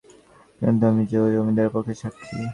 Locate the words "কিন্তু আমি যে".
0.59-1.17